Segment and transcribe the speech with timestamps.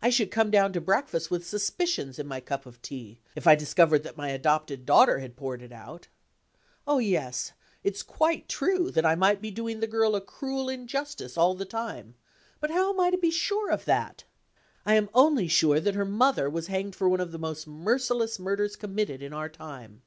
[0.00, 3.54] I should come down to breakfast with suspicions in my cup of tea, if I
[3.54, 6.08] discovered that my adopted daughter had poured it out.
[6.86, 7.52] Oh, yes;
[7.84, 11.66] it's quite true that I might be doing the girl a cruel injustice all the
[11.66, 12.14] time;
[12.58, 14.24] but how am I to be sure of that?
[14.86, 18.38] I am only sure that her mother was hanged for one of the most merciless
[18.38, 20.00] murders committed in our time.